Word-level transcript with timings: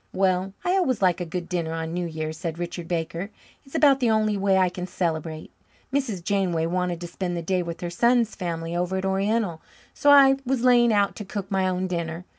"Well, 0.13 0.53
I 0.65 0.71
always 0.77 1.03
like 1.03 1.21
a 1.21 1.25
good 1.27 1.47
dinner 1.47 1.73
on 1.73 1.93
New 1.93 2.07
Year's," 2.07 2.35
said 2.35 2.57
Richard 2.57 2.87
Baker. 2.87 3.29
"It's 3.63 3.75
about 3.75 3.99
the 3.99 4.09
only 4.09 4.35
way 4.35 4.57
I 4.57 4.67
can 4.67 4.87
celebrate. 4.87 5.51
Mrs. 5.93 6.23
Janeway 6.23 6.65
wanted 6.65 6.99
to 7.01 7.07
spend 7.07 7.37
the 7.37 7.43
day 7.43 7.61
with 7.61 7.81
her 7.81 7.91
son's 7.91 8.33
family 8.33 8.75
over 8.75 8.97
at 8.97 9.05
Oriental, 9.05 9.61
so 9.93 10.09
I 10.09 10.37
was 10.43 10.63
laying 10.63 10.91
out 10.91 11.15
to 11.17 11.23
cook 11.23 11.51
my 11.51 11.67
own 11.67 11.85
dinner. 11.85 12.25